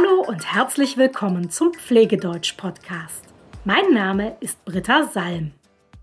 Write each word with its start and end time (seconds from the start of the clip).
Hallo 0.00 0.22
und 0.22 0.54
herzlich 0.54 0.96
willkommen 0.96 1.50
zum 1.50 1.74
Pflegedeutsch-Podcast. 1.74 3.24
Mein 3.64 3.92
Name 3.92 4.36
ist 4.40 4.64
Britta 4.64 5.04
Salm. 5.04 5.52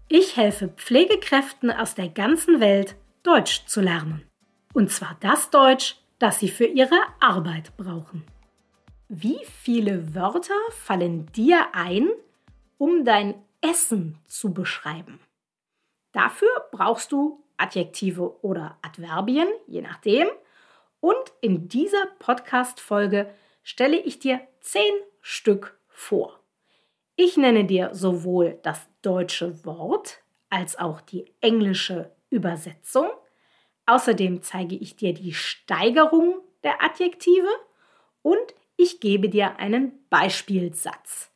Ich 0.08 0.38
helfe 0.38 0.68
Pflegekräften 0.68 1.72
aus 1.72 1.96
der 1.96 2.10
ganzen 2.10 2.60
Welt, 2.60 2.96
Deutsch 3.24 3.66
zu 3.66 3.82
lernen. 3.82 4.24
Und 4.74 4.92
zwar 4.92 5.18
das 5.22 5.50
Deutsch, 5.50 5.96
das 6.20 6.40
sie 6.40 6.50
für 6.50 6.66
ihre 6.66 7.00
Arbeit 7.20 7.76
brauchen. 7.78 8.24
Wie 9.08 9.40
viele 9.46 10.14
Wörter 10.14 10.54
fallen 10.72 11.26
dir 11.32 11.74
ein, 11.74 12.10
um 12.78 13.04
dein 13.04 13.34
Essen 13.62 14.20
zu 14.26 14.54
beschreiben? 14.54 15.20
Dafür 16.12 16.50
brauchst 16.72 17.12
du 17.12 17.44
Adjektive 17.58 18.44
oder 18.44 18.78
Adverbien, 18.84 19.48
je 19.66 19.82
nachdem. 19.82 20.28
Und 21.00 21.34
in 21.42 21.68
dieser 21.68 22.06
Podcast-Folge 22.20 23.34
stelle 23.68 23.98
ich 23.98 24.18
dir 24.18 24.40
zehn 24.62 24.94
Stück 25.20 25.78
vor. 25.90 26.40
Ich 27.18 27.36
nenne 27.36 27.66
dir 27.66 27.94
sowohl 27.94 28.60
das 28.64 28.88
deutsche 29.02 29.66
Wort 29.66 30.24
als 30.50 30.80
auch 30.80 31.02
die 31.02 31.26
englische 31.42 32.16
Übersetzung. 32.30 33.10
Außerdem 33.86 34.42
zeige 34.42 34.78
ich 34.78 34.96
dir 34.96 35.14
die 35.14 35.34
Steigerung 35.34 36.40
der 36.64 36.82
Adjektive 36.82 37.50
und 38.22 38.56
ich 38.78 39.02
gebe 39.02 39.28
dir 39.28 39.58
einen 39.60 39.92
Beispielsatz. 40.10 41.30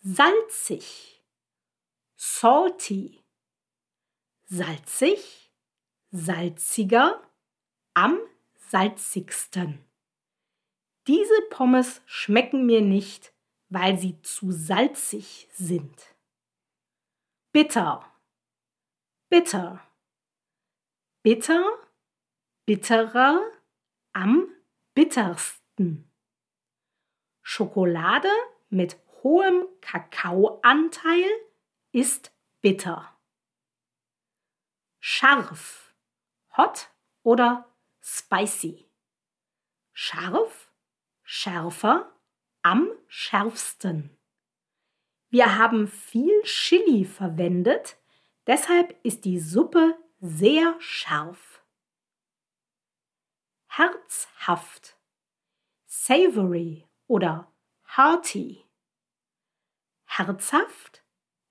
Salzig, 0.00 1.24
salty. 2.16 3.24
Salzig, 4.44 5.52
salziger, 6.12 7.20
am 7.94 8.20
salzigsten. 8.68 9.84
Diese 11.06 11.40
Pommes 11.50 12.02
schmecken 12.06 12.66
mir 12.66 12.80
nicht, 12.80 13.32
weil 13.68 13.98
sie 13.98 14.20
zu 14.22 14.50
salzig 14.50 15.48
sind. 15.52 16.16
Bitter, 17.52 18.12
bitter, 19.28 19.80
bitter, 21.22 21.64
bitterer, 22.64 23.40
am 24.12 24.48
bittersten. 24.94 26.10
Schokolade 27.42 28.30
mit 28.68 28.98
hohem 29.22 29.66
Kakaoanteil 29.80 31.30
ist 31.92 32.32
bitter. 32.60 33.16
Scharf, 34.98 35.94
hot 36.56 36.90
oder 37.22 37.72
spicy. 38.00 38.90
Scharf, 39.92 40.72
schärfer, 41.26 42.10
am 42.62 42.88
schärfsten. 43.08 44.16
Wir 45.28 45.58
haben 45.58 45.88
viel 45.88 46.40
Chili 46.44 47.04
verwendet, 47.04 47.98
deshalb 48.46 48.96
ist 49.04 49.24
die 49.24 49.40
Suppe 49.40 49.98
sehr 50.20 50.76
scharf. 50.78 51.64
Herzhaft, 53.66 54.96
savory 55.84 56.86
oder 57.08 57.52
hearty. 57.96 58.64
Herzhaft, 60.04 61.04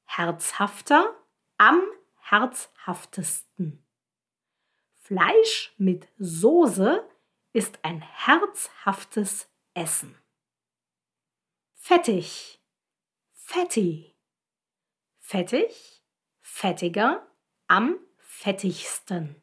herzhafter, 0.06 1.14
am 1.58 1.82
herzhaftesten. 2.16 3.86
Fleisch 4.94 5.76
mit 5.78 6.08
Soße 6.18 7.08
ist 7.52 7.80
ein 7.84 8.02
herzhaftes 8.02 9.50
essen. 9.76 10.18
Fettig, 11.76 12.60
fetty. 13.34 14.16
Fettig, 15.20 16.04
fettiger, 16.42 17.28
am 17.68 18.00
fettigsten. 18.18 19.42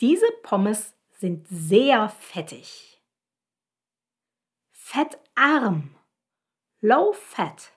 Diese 0.00 0.26
Pommes 0.42 0.94
sind 1.10 1.46
sehr 1.48 2.08
fettig. 2.08 3.02
Fettarm, 4.70 5.94
low 6.80 7.12
fat. 7.12 7.72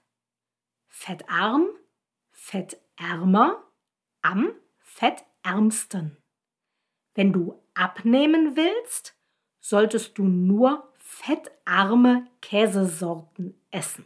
Fettarm, 0.88 1.67
fettärmer, 2.31 3.63
am 4.22 4.53
fettärmsten. 4.79 6.17
Wenn 7.13 7.31
du 7.31 7.61
abnehmen 7.73 8.55
willst, 8.55 9.16
solltest 9.59 10.17
du 10.17 10.23
nur 10.23 10.94
fettarme 11.18 12.28
Käsesorten 12.42 13.59
essen. 13.72 14.06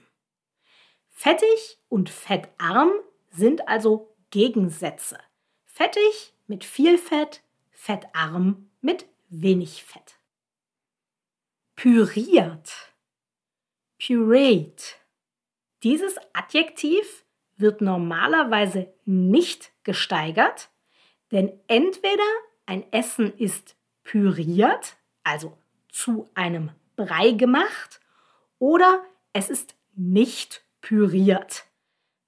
Fettig 1.09 1.79
und 1.89 2.09
fettarm 2.09 2.91
sind 3.31 3.67
also 3.67 4.15
Gegensätze. 4.29 5.17
Fettig 5.65 6.33
mit 6.47 6.63
viel 6.63 6.97
Fett, 6.97 7.41
fettarm 7.71 8.69
mit 8.81 9.07
wenig 9.29 9.83
Fett. 9.83 10.17
Püriert. 11.75 12.93
Pureed. 13.97 14.95
Dieses 15.83 16.15
Adjektiv 16.33 17.25
wird 17.57 17.81
normalerweise 17.81 18.93
nicht 19.05 19.71
gesteigert, 19.83 20.69
denn 21.31 21.59
entweder 21.67 22.29
ein 22.65 22.91
Essen 22.93 23.35
ist 23.37 23.75
püriert, 24.03 24.95
also 25.23 25.57
zu 25.89 26.29
einem 26.33 26.71
Brei 26.99 27.31
gemacht 27.31 28.01
oder 28.57 29.05
es 29.31 29.49
ist 29.49 29.73
nicht 29.95 30.65
püriert. 30.81 31.63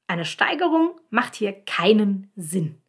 Eine 0.08 0.24
Steigerung 0.24 0.98
macht 1.10 1.36
hier 1.36 1.52
keinen 1.66 2.32
Sinn. 2.38 2.82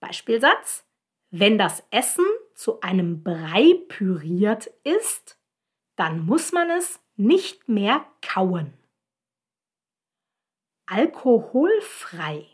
Beispielsatz. 0.00 0.84
Wenn 1.30 1.56
das 1.56 1.84
Essen 1.90 2.26
zu 2.54 2.80
einem 2.80 3.22
Brei 3.22 3.74
püriert 3.86 4.66
ist, 4.82 5.38
dann 5.94 6.26
muss 6.26 6.50
man 6.50 6.68
es 6.70 7.00
nicht 7.14 7.68
mehr 7.68 8.04
kauen. 8.22 8.72
Alkoholfrei. 10.86 12.44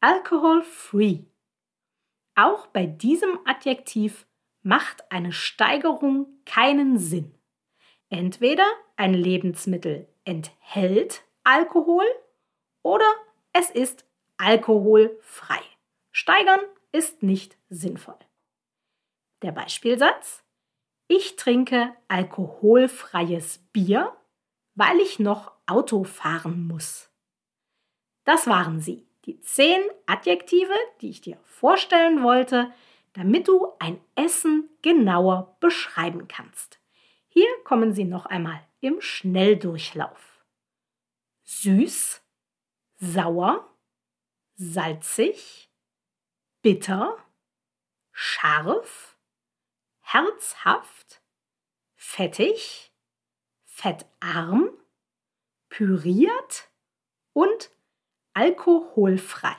Alcohol-free. 0.00 1.26
Auch 2.34 2.66
bei 2.66 2.86
diesem 2.86 3.38
Adjektiv 3.44 4.26
macht 4.64 5.10
eine 5.12 5.30
Steigerung 5.30 6.26
keinen 6.44 6.98
Sinn. 6.98 7.38
Entweder 8.08 8.66
ein 8.96 9.14
Lebensmittel 9.14 10.08
enthält 10.24 11.22
Alkohol 11.44 12.04
oder 12.82 13.10
es 13.52 13.70
ist 13.70 14.06
alkoholfrei. 14.38 15.60
Steigern 16.10 16.60
ist 16.92 17.22
nicht 17.22 17.58
sinnvoll. 17.68 18.18
Der 19.42 19.52
Beispielsatz 19.52 20.42
Ich 21.08 21.36
trinke 21.36 21.94
alkoholfreies 22.08 23.58
Bier, 23.72 24.16
weil 24.74 24.98
ich 25.00 25.18
noch 25.18 25.52
Auto 25.66 26.04
fahren 26.04 26.66
muss. 26.66 27.10
Das 28.24 28.46
waren 28.46 28.80
sie, 28.80 29.06
die 29.26 29.40
zehn 29.40 29.82
Adjektive, 30.06 30.72
die 31.02 31.10
ich 31.10 31.20
dir 31.20 31.36
vorstellen 31.42 32.22
wollte, 32.22 32.72
damit 33.14 33.48
du 33.48 33.72
ein 33.78 34.00
Essen 34.16 34.68
genauer 34.82 35.56
beschreiben 35.60 36.28
kannst. 36.28 36.80
Hier 37.28 37.48
kommen 37.64 37.92
sie 37.92 38.04
noch 38.04 38.26
einmal 38.26 38.60
im 38.80 39.00
Schnelldurchlauf. 39.00 40.44
Süß, 41.44 42.22
sauer, 42.96 43.68
salzig, 44.56 45.70
bitter, 46.62 47.16
scharf, 48.12 49.18
herzhaft, 50.00 51.22
fettig, 51.96 52.92
fettarm, 53.64 54.70
püriert 55.68 56.68
und 57.32 57.70
alkoholfrei. 58.32 59.56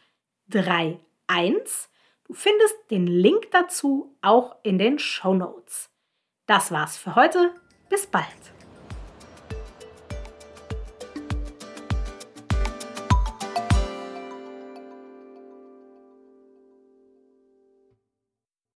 31. 0.53 1.89
Du 2.25 2.33
findest 2.33 2.75
den 2.91 3.07
Link 3.07 3.49
dazu 3.51 4.15
auch 4.21 4.57
in 4.63 4.77
den 4.77 4.99
Show 4.99 5.33
Notes. 5.33 5.89
Das 6.45 6.71
war's 6.71 6.97
für 6.97 7.15
heute. 7.15 7.55
Bis 7.89 8.05
bald. 8.05 8.56